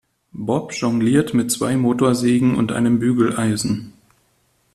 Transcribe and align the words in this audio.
Bob 0.33 0.73
jongliert 0.73 1.35
mit 1.35 1.51
zwei 1.51 1.77
Motorsägen 1.77 2.55
und 2.55 2.71
einem 2.71 2.97
Bügeleisen. 2.97 3.93